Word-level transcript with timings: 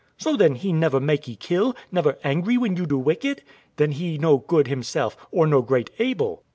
Wife. 0.01 0.13
So 0.17 0.35
then 0.35 0.55
He 0.55 0.73
never 0.73 0.99
makee 0.99 1.35
kill, 1.35 1.75
never 1.91 2.17
angry 2.23 2.57
when 2.57 2.75
you 2.75 2.87
do 2.87 2.97
wicked; 2.97 3.43
then 3.75 3.91
He 3.91 4.17
no 4.17 4.39
good 4.39 4.65
Himself, 4.67 5.15
or 5.29 5.45
no 5.45 5.61
great 5.61 5.91
able. 5.99 6.43